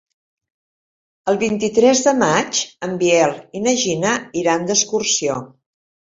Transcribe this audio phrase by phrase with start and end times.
[1.33, 5.37] El vint-i-tres de maig en Biel i na Gina iran d'excursió.